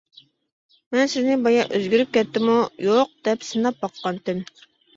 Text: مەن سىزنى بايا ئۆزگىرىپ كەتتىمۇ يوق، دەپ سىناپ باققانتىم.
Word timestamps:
مەن 0.95 1.11
سىزنى 1.15 1.35
بايا 1.49 1.67
ئۆزگىرىپ 1.79 2.17
كەتتىمۇ 2.19 2.57
يوق، 2.89 3.15
دەپ 3.31 3.49
سىناپ 3.53 3.81
باققانتىم. 3.87 4.45